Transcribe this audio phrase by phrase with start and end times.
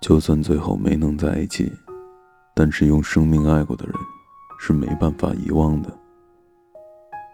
[0.00, 1.70] 就算最后没能在一起，
[2.54, 3.94] 但是用生命爱过的人，
[4.58, 5.90] 是没办法遗忘的。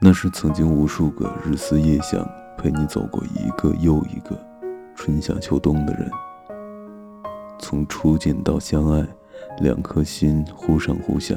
[0.00, 2.24] 那是曾经无数个日思夜想，
[2.56, 4.38] 陪你走过一个又一个
[4.94, 6.08] 春夏秋冬的人。
[7.58, 9.06] 从初见到相爱，
[9.60, 11.36] 两颗心忽上忽下，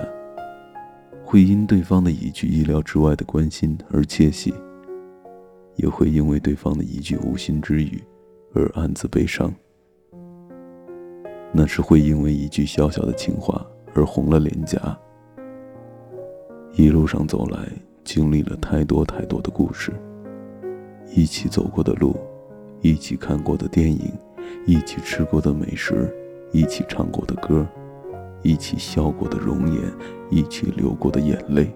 [1.23, 4.54] 会因对方的一句意料之外的关心而窃喜，
[5.76, 8.04] 也会因为对方的一句无心之语
[8.54, 9.54] 而暗自悲伤。
[11.58, 14.77] 那是会因为一句小小的情话而红了脸颊。
[16.73, 17.58] 一路上走来，
[18.04, 19.94] 经历了太多太多的故事，
[21.16, 22.14] 一起走过的路，
[22.81, 24.12] 一起看过的电影，
[24.66, 26.14] 一起吃过的美食，
[26.52, 27.66] 一起唱过的歌，
[28.42, 29.81] 一起笑过的容颜，
[30.30, 31.73] 一起流过的眼泪，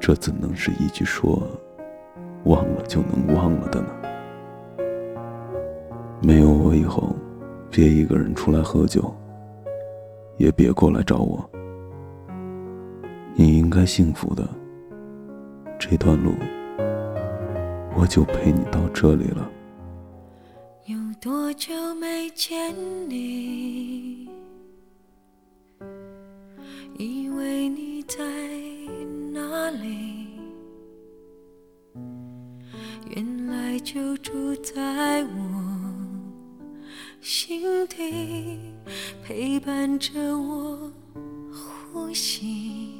[0.00, 1.46] 这怎能是一句说
[2.44, 3.88] 忘了就能忘了的呢？
[6.22, 7.16] 没有我以后，
[7.68, 9.12] 别一个人出来喝酒，
[10.36, 11.44] 也别过来找我。
[13.34, 14.48] 你应该幸福的，
[15.80, 16.34] 这段路
[17.96, 19.50] 我就陪你到这里了。
[20.84, 22.72] 有多久没见
[23.08, 24.28] 你？
[26.98, 28.22] 以为你在
[29.32, 30.28] 哪里？
[33.10, 35.95] 原来就住在我。
[37.28, 38.60] 心底
[39.24, 40.92] 陪伴着我
[41.92, 42.92] 呼吸，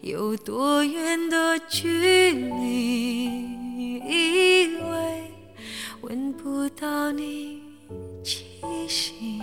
[0.00, 3.98] 有多远的距离？
[3.98, 5.28] 以为
[6.02, 7.60] 闻不到你
[8.22, 8.44] 气
[8.86, 9.42] 息，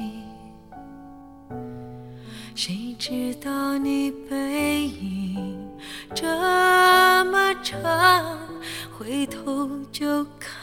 [2.56, 5.70] 谁知道你背影
[6.16, 6.26] 这
[7.26, 8.40] 么长，
[8.98, 10.26] 回头就。
[10.40, 10.63] 看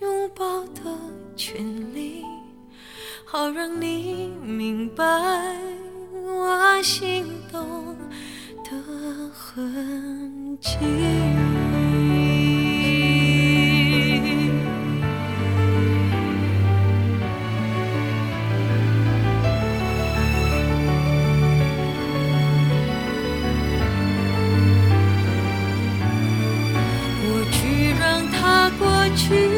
[0.00, 0.82] 拥抱的
[1.36, 1.64] 权
[1.94, 2.24] 利。
[3.30, 5.04] 好让你明白
[6.24, 7.94] 我心动
[8.64, 8.70] 的
[9.34, 10.78] 痕迹。
[27.20, 29.57] 过去让它过去。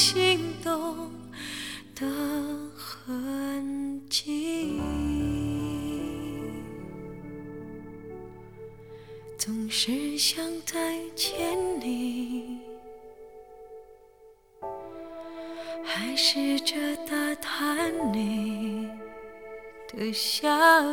[0.00, 1.10] 心动
[1.92, 2.06] 的
[2.76, 4.80] 痕迹。
[9.36, 11.36] 总是想再见
[11.80, 12.60] 你。
[15.82, 18.88] 还试着打探你
[19.92, 20.48] 的消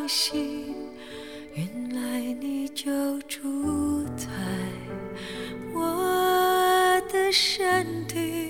[0.07, 0.73] 息，
[1.53, 4.25] 原来你就住在
[5.75, 8.44] 我的身体，